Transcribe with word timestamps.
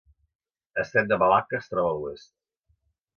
Estret 0.83 1.11
de 1.11 1.19
Malacca 1.23 1.57
es 1.59 1.69
troba 1.73 1.91
a 1.91 1.99
l'oest. 1.99 2.33